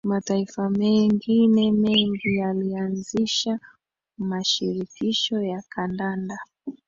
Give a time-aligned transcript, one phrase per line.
[0.03, 3.59] Mataifa mengine mengi yalianzisha
[4.17, 6.39] Mashirikisho ya Kandanda